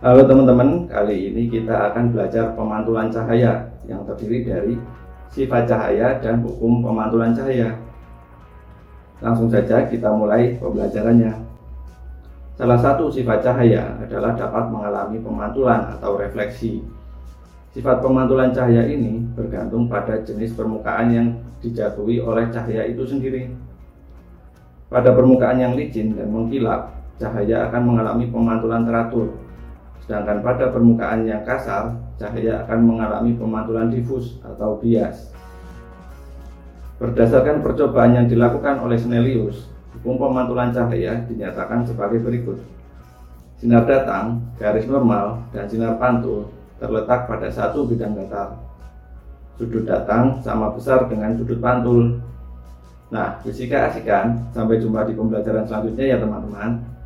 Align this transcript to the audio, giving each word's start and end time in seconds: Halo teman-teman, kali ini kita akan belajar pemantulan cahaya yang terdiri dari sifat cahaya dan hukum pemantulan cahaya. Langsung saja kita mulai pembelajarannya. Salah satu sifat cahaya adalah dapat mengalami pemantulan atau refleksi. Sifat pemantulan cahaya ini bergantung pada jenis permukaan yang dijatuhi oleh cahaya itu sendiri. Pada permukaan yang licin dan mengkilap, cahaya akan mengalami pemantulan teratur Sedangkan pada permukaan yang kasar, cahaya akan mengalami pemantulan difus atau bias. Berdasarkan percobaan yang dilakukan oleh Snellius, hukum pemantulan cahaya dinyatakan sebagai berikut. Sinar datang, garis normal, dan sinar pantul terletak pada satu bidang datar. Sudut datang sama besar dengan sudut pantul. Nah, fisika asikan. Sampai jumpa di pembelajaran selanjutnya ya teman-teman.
Halo 0.00 0.24
teman-teman, 0.24 0.88
kali 0.88 1.28
ini 1.28 1.52
kita 1.52 1.92
akan 1.92 2.16
belajar 2.16 2.56
pemantulan 2.56 3.12
cahaya 3.12 3.68
yang 3.84 4.00
terdiri 4.08 4.48
dari 4.48 4.80
sifat 5.28 5.68
cahaya 5.68 6.16
dan 6.24 6.40
hukum 6.40 6.80
pemantulan 6.80 7.36
cahaya. 7.36 7.76
Langsung 9.20 9.52
saja 9.52 9.84
kita 9.84 10.08
mulai 10.08 10.56
pembelajarannya. 10.56 11.36
Salah 12.56 12.80
satu 12.80 13.12
sifat 13.12 13.44
cahaya 13.44 14.00
adalah 14.00 14.32
dapat 14.32 14.72
mengalami 14.72 15.20
pemantulan 15.20 15.92
atau 15.92 16.16
refleksi. 16.16 16.80
Sifat 17.76 18.00
pemantulan 18.00 18.56
cahaya 18.56 18.88
ini 18.88 19.20
bergantung 19.36 19.84
pada 19.84 20.16
jenis 20.24 20.56
permukaan 20.56 21.12
yang 21.12 21.28
dijatuhi 21.60 22.24
oleh 22.24 22.48
cahaya 22.48 22.88
itu 22.88 23.04
sendiri. 23.04 23.52
Pada 24.88 25.12
permukaan 25.12 25.60
yang 25.60 25.76
licin 25.76 26.16
dan 26.16 26.32
mengkilap, 26.32 26.88
cahaya 27.20 27.68
akan 27.68 27.82
mengalami 27.84 28.32
pemantulan 28.32 28.88
teratur 28.88 29.49
Sedangkan 30.10 30.42
pada 30.42 30.74
permukaan 30.74 31.22
yang 31.22 31.46
kasar, 31.46 31.94
cahaya 32.18 32.66
akan 32.66 32.82
mengalami 32.82 33.30
pemantulan 33.38 33.94
difus 33.94 34.42
atau 34.42 34.74
bias. 34.82 35.30
Berdasarkan 36.98 37.62
percobaan 37.62 38.18
yang 38.18 38.26
dilakukan 38.26 38.82
oleh 38.82 38.98
Snellius, 38.98 39.70
hukum 39.94 40.18
pemantulan 40.18 40.74
cahaya 40.74 41.22
dinyatakan 41.30 41.86
sebagai 41.86 42.26
berikut. 42.26 42.58
Sinar 43.62 43.86
datang, 43.86 44.42
garis 44.58 44.90
normal, 44.90 45.46
dan 45.54 45.70
sinar 45.70 45.94
pantul 45.94 46.50
terletak 46.82 47.30
pada 47.30 47.46
satu 47.46 47.86
bidang 47.86 48.18
datar. 48.18 48.58
Sudut 49.62 49.86
datang 49.86 50.42
sama 50.42 50.74
besar 50.74 51.06
dengan 51.06 51.38
sudut 51.38 51.62
pantul. 51.62 52.18
Nah, 53.14 53.38
fisika 53.46 53.86
asikan. 53.86 54.42
Sampai 54.50 54.82
jumpa 54.82 55.06
di 55.06 55.14
pembelajaran 55.14 55.70
selanjutnya 55.70 56.02
ya 56.02 56.18
teman-teman. 56.18 56.98